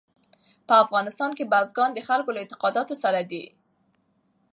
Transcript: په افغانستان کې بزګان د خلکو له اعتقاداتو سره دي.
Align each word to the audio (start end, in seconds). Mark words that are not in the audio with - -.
په 0.67 0.73
افغانستان 0.83 1.31
کې 1.37 1.49
بزګان 1.51 1.89
د 1.93 1.99
خلکو 2.07 2.29
له 2.33 2.39
اعتقاداتو 2.41 2.95
سره 3.03 3.21
دي. 3.31 3.43